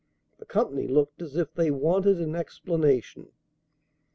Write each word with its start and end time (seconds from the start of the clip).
[The 0.39 0.47
company 0.47 0.87
looked 0.87 1.21
as 1.21 1.35
if 1.35 1.53
they 1.53 1.69
wanted 1.69 2.19
an 2.19 2.35
explanation. 2.35 3.27